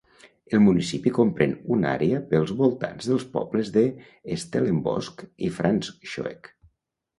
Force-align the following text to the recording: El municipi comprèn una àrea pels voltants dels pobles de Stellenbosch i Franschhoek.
El 0.57 0.61
municipi 0.67 1.11
comprèn 1.17 1.53
una 1.75 1.91
àrea 1.97 2.21
pels 2.31 2.55
voltants 2.63 3.11
dels 3.13 3.27
pobles 3.35 3.71
de 3.77 3.85
Stellenbosch 4.47 5.25
i 5.51 5.55
Franschhoek. 5.61 6.53